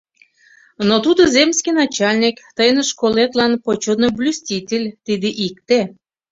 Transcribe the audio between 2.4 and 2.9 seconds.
тыйын